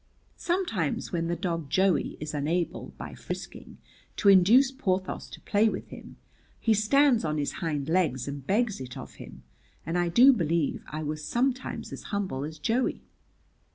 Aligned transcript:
Sometimes 0.37 1.11
when 1.11 1.27
the 1.27 1.35
dog 1.35 1.69
Joey 1.69 2.17
is 2.19 2.33
unable, 2.33 2.91
by 2.97 3.13
frisking, 3.13 3.77
to 4.17 4.29
induce 4.29 4.71
Porthos 4.71 5.29
to 5.29 5.39
play 5.41 5.69
with 5.69 5.89
him, 5.89 6.17
he 6.59 6.73
stands 6.73 7.23
on 7.23 7.37
his 7.37 7.51
hind 7.61 7.87
legs 7.87 8.27
and 8.27 8.43
begs 8.47 8.81
it 8.81 8.97
of 8.97 9.13
him, 9.21 9.43
and 9.85 9.99
I 9.99 10.09
do 10.09 10.33
believe 10.33 10.83
I 10.87 11.03
was 11.03 11.23
sometimes 11.23 11.93
as 11.93 12.05
humble 12.09 12.43
as 12.45 12.57
Joey. 12.57 13.03